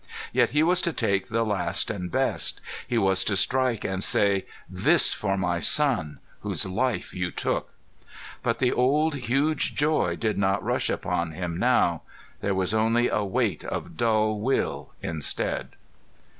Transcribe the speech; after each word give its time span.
Yet 0.33 0.49
he 0.49 0.63
was 0.63 0.81
to 0.81 0.93
take 0.93 1.27
the 1.27 1.43
last 1.45 1.91
and 1.91 2.09
best. 2.11 2.59
He 2.87 2.97
was 2.97 3.23
to 3.25 3.35
strike, 3.37 3.83
and 3.83 4.03
say, 4.03 4.47
"This 4.67 5.13
for 5.13 5.37
my 5.37 5.59
son, 5.59 6.17
whose 6.39 6.65
life 6.65 7.13
you 7.13 7.29
took!" 7.29 7.71
But 8.41 8.57
the 8.57 8.71
old 8.71 9.13
huge 9.13 9.75
joy 9.75 10.15
did 10.15 10.39
not 10.39 10.63
rush 10.63 10.89
upon 10.89 11.33
him 11.33 11.55
now. 11.57 12.01
There 12.39 12.55
was 12.55 12.73
only 12.73 13.09
a 13.09 13.23
weight 13.23 13.63
of 13.63 13.95
dull 13.95 14.39
will 14.39 14.91
instead. 15.03 15.75